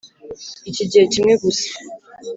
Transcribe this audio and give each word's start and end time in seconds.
iki 0.69 0.83
gihe 0.91 1.05
kimwe 1.13 1.33
gusa. 1.43 1.69